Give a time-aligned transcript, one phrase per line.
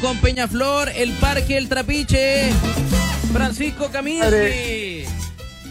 [0.00, 2.50] con Peñaflor, el Parque El Trapiche.
[3.32, 5.04] Francisco Caminsky.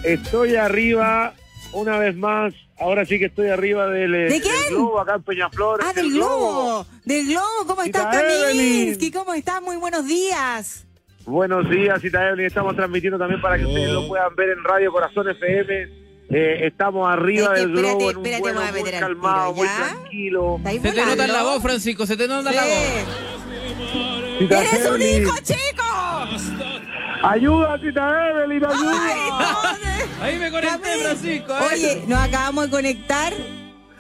[0.03, 1.33] Estoy arriba
[1.73, 2.53] una vez más.
[2.79, 4.53] Ahora sí que estoy arriba del, ¿De del quién?
[4.69, 5.79] globo acá en Peñaflor.
[5.83, 6.85] Ah, el del globo.
[7.05, 7.66] Del globo.
[7.66, 8.16] ¿Cómo estás.
[8.16, 9.11] Kaminsky?
[9.11, 9.61] ¿Cómo estás?
[9.61, 10.86] Muy buenos días.
[11.25, 12.46] Buenos días, Cita Evelyn.
[12.46, 16.07] Estamos transmitiendo también para que ustedes lo puedan ver en Radio Corazón FM.
[16.30, 18.91] Eh, estamos arriba Es que del globo espérate, en un espérate, vuelo voy a muy
[18.91, 20.55] calmado, tiro, muy tranquilo.
[20.57, 23.36] ¿Estáis Se te nota la voz, Francisco, se te nota la voz.
[24.39, 25.83] ¡Eres un hijo, chico!
[27.23, 29.02] Ayuda, Cita Evelyn, ayuda.
[29.02, 30.99] Ay, no, Ahí me conecté.
[31.02, 31.53] Francisco.
[31.53, 31.67] ¿eh?
[31.73, 33.34] Oye, nos acabamos de conectar.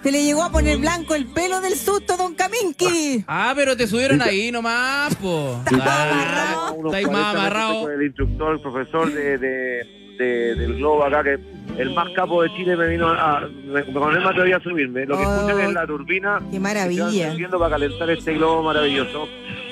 [0.03, 3.25] Se le llegó a poner blanco el pelo del susto, don Kaminski.
[3.27, 5.59] Ah, pero te subieron ahí nomás, po.
[5.65, 7.89] Está Ah, más 40 amarrado.
[7.91, 11.37] el instructor, el profesor de, de- de- del globo acá, que
[11.81, 13.41] el más capo de Chile me vino a...
[13.65, 15.05] Me, con él me atreví a subirme.
[15.05, 17.03] Lo que Oh, escuchan es la turbina Qué que maravilla.
[17.25, 19.27] encendiendo para calentar este globo maravilloso.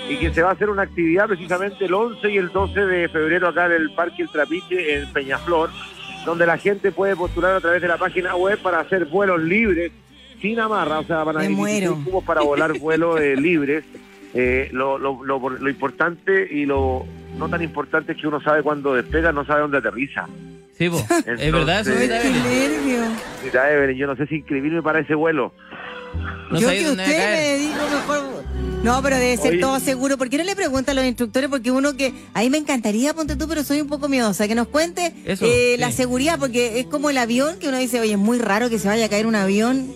[0.09, 3.09] Y que se va a hacer una actividad precisamente el 11 y el 12 de
[3.09, 5.69] febrero acá en el Parque El Trapiche, en Peñaflor,
[6.25, 9.91] donde la gente puede postular a través de la página web para hacer vuelos libres,
[10.41, 11.89] sin amarra, o sea, van a Me haber muero.
[11.89, 13.83] 16 cubos para volar vuelos eh, libres.
[14.33, 17.05] Eh, lo, lo, lo, lo importante y lo
[17.37, 20.27] no tan importante es que uno sabe cuándo despega, no sabe dónde aterriza.
[20.77, 20.97] Sí, po.
[21.25, 22.43] Es verdad eso, Cita qué Evelyn?
[22.43, 23.03] nervio.
[23.43, 25.53] Mira, Evelyn, yo no sé si inscribirme para ese vuelo.
[26.51, 28.43] No Yo que usted a me dijo mejor.
[28.83, 29.61] No, pero debe ser Oye.
[29.61, 30.17] todo seguro.
[30.17, 31.49] ¿Por qué no le pregunta a los instructores?
[31.49, 32.13] Porque uno que.
[32.33, 34.47] Ahí me encantaría, ponte tú, pero soy un poco miedosa.
[34.47, 35.79] Que nos cuente Eso, eh, sí.
[35.79, 38.77] la seguridad, porque es como el avión que uno dice, oye, es muy raro que
[38.77, 39.87] se vaya a caer un avión.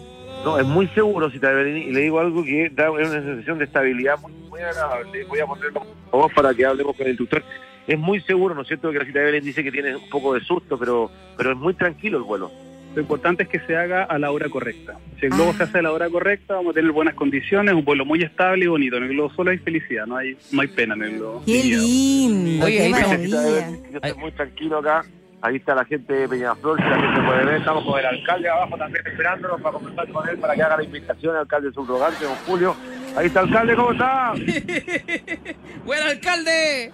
[0.43, 3.66] No, es muy seguro, si te y le digo algo que da una sensación de
[3.66, 5.25] estabilidad muy, muy agradable.
[5.25, 7.43] Voy a ponerlo vos para que hablemos con el instructor.
[7.90, 8.92] Es muy seguro, ¿no es cierto?
[8.92, 11.73] Que la cita Evelyn dice que tiene un poco de susto, pero, pero es muy
[11.73, 12.52] tranquilo el vuelo.
[12.95, 14.98] Lo importante es que se haga a la hora correcta.
[15.20, 15.58] Si el globo Ah.
[15.58, 18.66] se hace a la hora correcta, vamos a tener buenas condiciones, un vuelo muy estable
[18.66, 18.98] y bonito.
[18.98, 21.44] En el globo solo hay felicidad, no hay, no hay pena en el globo.
[21.45, 23.17] Qué lindo, Oye, qué ahí está.
[23.17, 23.90] Cita maravilla.
[23.92, 25.04] Yo estoy muy tranquilo acá.
[25.42, 27.56] Ahí está la gente de Peñaflor, si la gente puede ver.
[27.56, 30.83] Estamos con el alcalde abajo también esperándonos para conversar con él, para que haga la
[30.83, 32.76] invitación al alcalde subrogante, don Julio.
[33.15, 34.33] Ahí está, alcalde, ¿cómo está?
[35.86, 36.92] ¡Buen alcalde!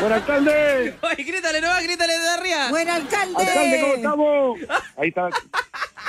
[0.00, 0.94] ¡Buen alcalde!
[1.02, 2.68] Oye, grítale, no, grítale de arriba.
[2.70, 3.34] Buen alcalde.
[3.38, 4.58] ¡Alcalde, cómo estamos!
[4.98, 5.30] Ahí está.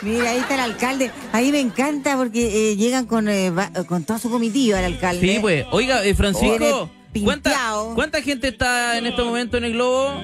[0.01, 1.11] Mira, ahí está el alcalde.
[1.31, 5.21] Ahí me encanta porque eh, llegan con, eh, va- con toda su comitiva el alcalde.
[5.21, 5.65] Sí, pues.
[5.71, 7.51] Oiga, eh, Francisco, Viene ¿cuánta.
[7.95, 10.21] ¿cuánta gente está en este momento en el globo?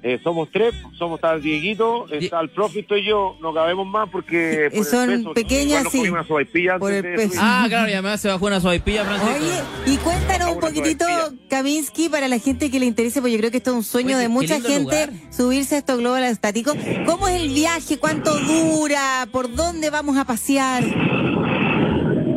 [0.00, 4.08] Eh, somos tres, somos el Dieguito, está el profe y estoy yo, no cabemos más
[4.08, 6.08] porque Eh, por son peso, pequeñas, sí.
[6.08, 6.22] una
[6.78, 7.28] Por antes el de peso.
[7.30, 7.40] subir.
[7.42, 9.34] Ah, claro, y además se bajó una sopaipilla, Francisco.
[9.84, 11.04] Oye, y cuéntanos un poquitito.
[11.50, 14.10] Kaminsky, para la gente que le interese, porque yo creo que esto es un sueño
[14.16, 15.10] Oye, de mucha gente, lugar.
[15.30, 16.76] subirse a estos globos estáticos.
[17.04, 17.98] ¿Cómo es el viaje?
[17.98, 19.26] ¿Cuánto dura?
[19.32, 20.84] ¿Por dónde vamos a pasear?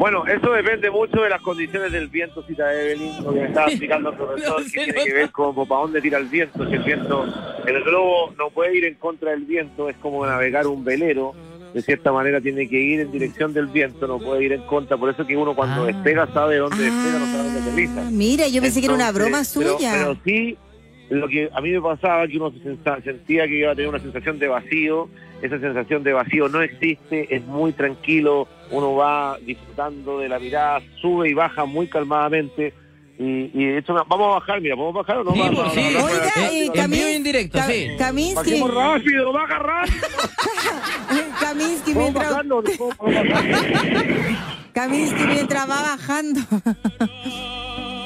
[0.02, 3.68] Bueno, eso depende mucho de las condiciones del viento, cita Evelyn, lo que me estaba
[3.68, 6.82] explicando el profesor, que tiene que ver como para dónde tira el viento, si el
[6.84, 7.24] viento,
[7.68, 11.36] el globo no puede ir en contra del viento, es como navegar un velero,
[11.76, 14.98] de cierta manera tiene que ir en dirección del viento, no puede ir en contra,
[14.98, 15.86] por eso que uno cuando Ah.
[15.86, 18.02] despega sabe dónde despega, no sabe dónde Ah, aterriza.
[18.10, 19.92] mira, yo pensé que era una broma pero- suya.
[19.94, 20.58] Pero, sí,
[21.12, 22.52] lo que a mí me pasaba que uno
[23.04, 25.10] sentía que iba a tener una sensación de vacío.
[25.42, 30.82] Esa sensación de vacío no existe, es muy tranquilo, uno va disfrutando de la mirada,
[31.02, 32.74] sube y baja muy calmadamente.
[33.20, 35.34] Y, y de hecho, vamos a bajar, mira, ¿podemos bajar o no?
[35.34, 35.96] Sí, Vamos, pues, vamos, sí.
[35.96, 36.98] vamos, Oiga, eh, vamos.
[36.98, 37.88] en directo, Ka- sí.
[37.98, 39.98] Kaminsky, Bajemos rápido, baja rápido.
[41.42, 42.64] Kaminsky, ¿Podemos mientras, bajarlo?
[44.74, 46.40] Kaminsky mientras va bajando.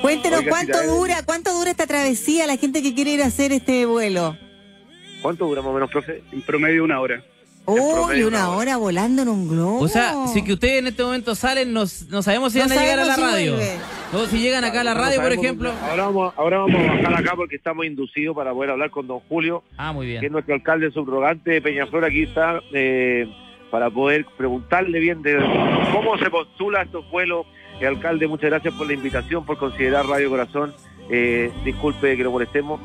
[0.06, 0.88] Cuéntenos Oiga, cuánto eh.
[0.88, 4.38] dura, cuánto dura esta travesía, la gente que quiere ir a hacer este vuelo.
[5.22, 6.22] ¿Cuánto dura más o menos, profe?
[6.32, 7.24] En promedio una hora.
[7.68, 8.58] Uy, promedio una una hora.
[8.60, 9.80] hora volando en un globo.
[9.80, 12.78] O sea, si que ustedes en este momento salen, no, no sabemos si No van
[12.78, 13.56] a llegar a la si radio.
[13.56, 13.78] vuelve.
[14.14, 15.70] O si llegan acá a la No radio, por ejemplo.
[15.72, 19.08] dónde- Ahora vamos, ahora vamos a bajar acá porque estamos inducidos para poder hablar con
[19.08, 19.64] don Julio.
[19.78, 20.32] Ah, muy que es bien.
[20.32, 23.26] nuestro alcalde subrogante de Peñaflor, aquí está, eh,
[23.72, 25.36] para poder preguntarle bien de
[25.92, 27.48] cómo se postula estos vuelos.
[27.80, 30.74] Eh, alcalde, muchas gracias por la invitación, por considerar Radio Corazón.
[31.10, 32.80] Eh, disculpe que lo molestemos.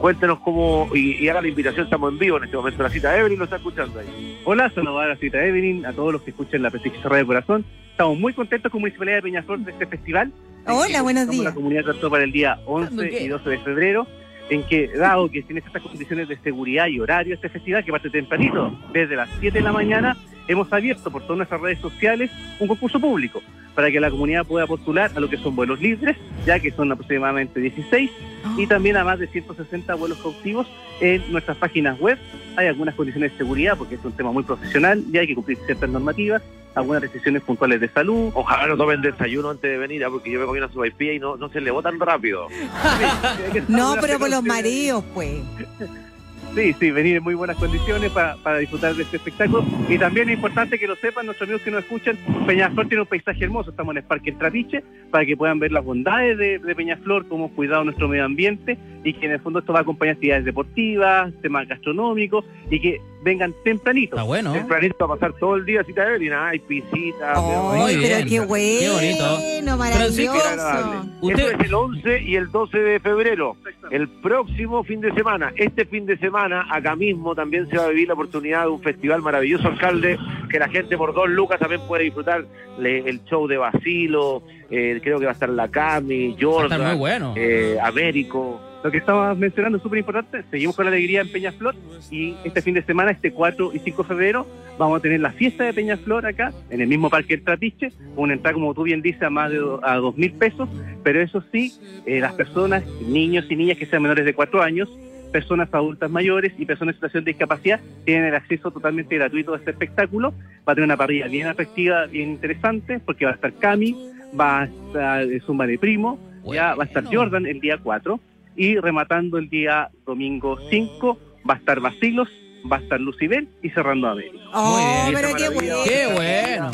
[0.00, 2.82] Cuéntenos cómo, y, y haga la invitación, estamos en vivo en este momento.
[2.82, 4.40] La cita Evelyn lo está escuchando ahí.
[4.44, 7.64] Hola, saludar a la cita Evelyn, a todos los que escuchen la prestigiosa Radio Corazón.
[7.90, 10.32] Estamos muy contentos con Municipalidad de Peñaflor de este festival.
[10.66, 11.44] Hola, buenos días.
[11.44, 13.24] La comunidad trató para el día ¿Cuándo 11 qué?
[13.24, 14.06] y 12 de febrero,
[14.48, 18.10] en que, dado que tiene ciertas condiciones de seguridad y horario este festival, que parte
[18.10, 20.16] tempranito, desde las 7 de la mañana,
[20.48, 23.42] hemos abierto por todas nuestras redes sociales un concurso público
[23.76, 26.90] para que la comunidad pueda postular a lo que son vuelos libres, ya que son
[26.90, 28.10] aproximadamente 16,
[28.56, 30.66] y también a más de 160 vuelos cautivos
[31.00, 32.18] en nuestras páginas web.
[32.56, 35.58] Hay algunas condiciones de seguridad, porque es un tema muy profesional y hay que cumplir
[35.66, 36.42] ciertas normativas,
[36.74, 38.30] algunas restricciones puntuales de salud.
[38.32, 40.08] Ojalá no tomen desayuno antes de venir, ¿ah?
[40.10, 42.48] porque yo me comí una sopaipilla y no, no se elevó tan rápido.
[43.68, 45.40] No, pero por los mareos, pues.
[46.56, 49.62] Sí, sí, venir en muy buenas condiciones para, para disfrutar de este espectáculo.
[49.90, 52.16] Y también es importante que lo sepan nuestros amigos que nos escuchan,
[52.46, 55.70] Peñaflor tiene un paisaje hermoso, estamos en el Parque El Trapiche, para que puedan ver
[55.70, 59.58] las bondades de, de Peñaflor, cómo cuidado nuestro medio ambiente y que en el fondo
[59.58, 64.16] esto va a acompañar actividades deportivas, temas gastronómicos y que vengan tempranito.
[64.16, 64.52] Está bueno.
[64.52, 67.32] Tempranito a pasar todo el día, cita Evelyn, ah, hay pisita.
[67.34, 68.28] Ay, Muy pero bien.
[68.28, 68.78] qué bueno.
[68.80, 69.76] Qué bonito.
[69.76, 71.06] Maravilloso.
[71.20, 73.56] Usted- Eso es el 11 y el 12 de febrero.
[73.90, 77.88] El próximo fin de semana, este fin de semana, acá mismo también se va a
[77.88, 80.18] vivir la oportunidad de un festival maravilloso, alcalde,
[80.50, 82.44] que la gente por dos lucas también puede disfrutar
[82.78, 86.72] el show de Basilo, eh, creo que va a estar la Cami, Va a Jordan,
[86.72, 87.34] estar muy bueno.
[87.36, 88.60] eh, Américo.
[88.86, 91.74] Lo que estabas mencionando es súper importante, seguimos con la alegría en Peñaflor
[92.08, 94.46] y este fin de semana, este 4 y 5 de febrero,
[94.78, 98.34] vamos a tener la fiesta de Peñaflor acá, en el mismo Parque El Trapiche, una
[98.34, 100.68] entrada, como tú bien dices, a más de a dos mil pesos,
[101.02, 101.72] pero eso sí,
[102.06, 104.88] eh, las personas, niños y niñas que sean menores de 4 años,
[105.32, 109.56] personas adultas mayores y personas en situación de discapacidad tienen el acceso totalmente gratuito a
[109.56, 110.32] este espectáculo.
[110.58, 113.96] Va a tener una parrilla bien atractiva, bien interesante, porque va a estar Cami,
[114.38, 117.04] va a estar eh, Zumba de Primo, ya va a estar.
[117.04, 118.20] Jordan el día 4
[118.56, 121.18] y rematando el día domingo 5
[121.48, 122.28] va a estar Basilos,
[122.70, 124.32] va a estar Lucibel y cerrando a Abel.
[124.52, 125.76] Oh, pero qué bueno.
[125.84, 126.70] Qué bueno.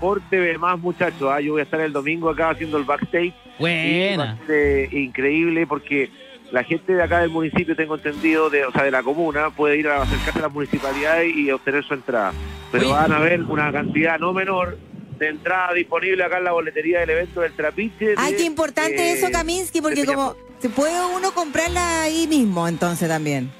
[0.00, 3.34] Por TV más muchachos, ah, yo voy a estar el domingo acá haciendo el backstage.
[3.58, 4.38] Buena.
[4.48, 6.08] eh, increíble porque
[6.52, 9.76] la gente de acá del municipio, tengo entendido, de, o sea, de la comuna, puede
[9.76, 12.32] ir a acercarse a la municipalidad y obtener su entrada.
[12.70, 14.78] Pero van a ver una cantidad no menor
[15.18, 18.14] de entrada disponible acá en la boletería del evento del Trapiche.
[18.16, 22.66] Ay, de, qué importante eh, eso, Kaminsky, porque como se puede uno comprarla ahí mismo,
[22.66, 23.52] entonces también.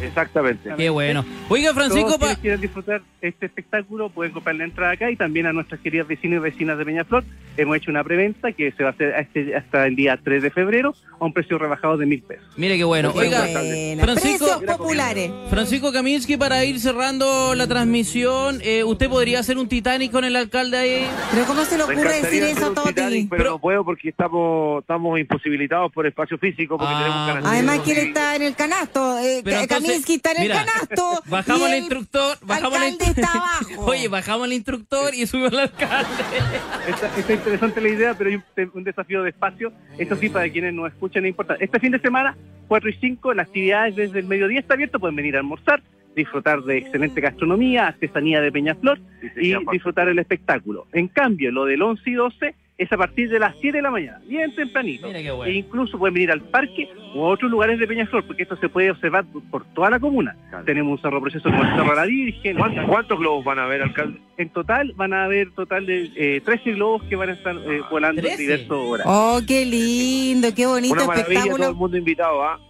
[0.00, 0.70] Exactamente.
[0.76, 1.24] Qué bueno.
[1.48, 5.46] Oiga, Francisco, Todos quienes quieran disfrutar este espectáculo pueden comprar la entrada acá y también
[5.46, 7.24] a nuestras queridas vecinos y vecinas de Peñaflor
[7.56, 10.50] hemos hecho una preventa que se va a hacer este- hasta el día 3 de
[10.50, 12.44] febrero a un precio rebajado de mil pesos.
[12.56, 13.12] mire qué bueno.
[13.14, 14.02] Oiga, buena.
[14.02, 15.30] Francisco- Precios populares.
[15.48, 20.34] Francisco Kaminsky, para ir cerrando la transmisión, eh, ¿usted podría hacer un Titanic con el
[20.36, 21.06] alcalde ahí?
[21.32, 23.26] Pero ¿cómo se le ocurre decir eso, un Titanic, Toti?
[23.30, 27.26] pero, Pero- no puedo porque estamos estamos imposibilitados por espacio físico porque Ah, tenemos un
[27.26, 27.54] canastero.
[27.54, 29.18] Además que él está en el canasto.
[29.18, 31.22] Eh, Pero entonces, Kaminsky está en mira, el canasto.
[31.30, 33.84] Bajamos y al el instructor, bajamos al alcalde está abajo.
[33.90, 36.08] Oye, bajamos al instructor y subimos al alcalde.
[36.88, 39.72] Está, está interesante la idea, pero hay un, desafío de espacio.
[39.98, 41.64] Eso sí, para quienes nos escuchan, es importante.
[41.64, 42.36] Este fin de semana,
[42.68, 45.00] 4 y 5, las actividades desde el mediodía está abierto.
[45.00, 45.82] Pueden venir a almorzar,
[46.14, 49.62] disfrutar de excelente gastronomía, artesanía de Peñaflor y señor.
[49.72, 50.86] disfrutar el espectáculo.
[50.92, 53.90] En cambio, lo del 11 y 12 es a partir de las 7 de la
[53.90, 55.06] mañana, bien tempranito.
[55.06, 55.52] Mira qué bueno.
[55.52, 58.68] E incluso pueden venir al parque o a otros lugares de Peñaflor, porque esto se
[58.68, 60.36] puede observar por, toda la comuna.
[60.50, 60.64] Claro.
[60.64, 62.56] Tenemos un cerro proceso como el Cerro de la Virgen.
[62.56, 64.20] ¿Cuántos, cuántos globos van a ver, alcalde?
[64.36, 67.80] En total van a haber total de eh, 13 globos que van a estar eh,
[67.90, 68.42] volando en 13.
[68.42, 69.06] diversos horarios.
[69.16, 71.74] Oh, qué lindo, qué bonito Una maravilla, todo el espectáculo.
[71.78, 72.60] mundo invitado, ¿ah?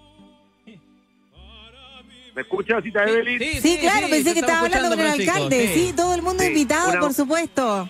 [2.34, 3.38] ¿Me escuchas, Cita Evelyn?
[3.62, 5.68] Sí, claro, pensé que estaba hablando con el alcalde.
[5.68, 7.88] Sí, todo el mundo Sí, invitado, una- por supuesto.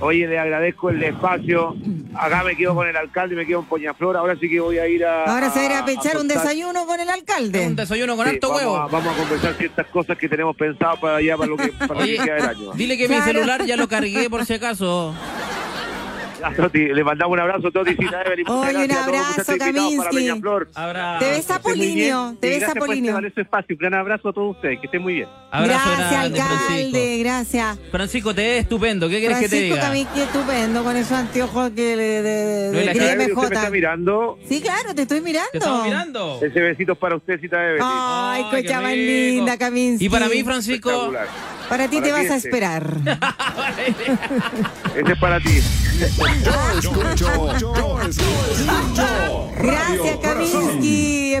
[0.00, 1.76] Oye, le agradezco el espacio.
[2.14, 4.16] Acá me quedo con el alcalde, me quedo en Poñaflor.
[4.16, 5.24] Ahora sí que voy a ir a.
[5.24, 7.70] Ahora se va a ir a un desayuno con el Un alcalde.
[7.74, 8.76] desayuno con Sí, alto vamos, huevo.
[8.76, 11.94] A, vamos a conversar ciertas cosas que tenemos pensado para allá, para lo que, para
[12.00, 12.72] lo que queda del año.
[12.74, 15.14] dile que mi celular ya lo cargué por si acaso.
[16.42, 20.30] A Toti, le mandamos un abrazo a Toti Oye, un gracias a todos, abrazo, Kaminsky.
[21.18, 23.74] Te ves Apolinio, bien te ves gracias por este espacio.
[23.74, 24.80] Un gran abrazo a todos ustedes.
[24.80, 25.28] Que estén muy bien.
[25.50, 27.18] Abrazo Gracias, grande, alcalde, Francisco.
[27.20, 27.78] gracias.
[27.90, 29.08] Francisco, te ves estupendo.
[29.08, 29.86] ¿Qué quieres que te Francisco diga?
[29.88, 33.60] Kaminsky, estupendo con esos anteojos que le, de, de, No, de Evelyn, ¿Usted me está
[33.62, 33.70] MJ.
[33.70, 34.38] mirando?
[34.48, 35.50] Sí, claro, te estoy mirando.
[35.52, 36.38] ¿Te estamos mirando?
[36.42, 37.82] Ese besito es para usted, Cita Evelyn.
[37.84, 40.06] Ay, Ay, cocha qué más linda, Kaminsky.
[40.06, 41.26] Y para mí, Francisco, Espectacular.
[41.70, 42.48] Para ti para te ti vas a este.
[42.48, 42.96] esperar.
[44.96, 45.62] Ese es para ti.
[46.44, 49.50] Yo escucho, yo escucho.
[49.56, 50.16] Gracias.
[50.20, 51.36] Kaminsky.